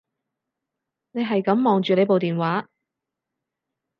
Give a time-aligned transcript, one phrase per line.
[1.11, 2.67] 你係噉望住你部電話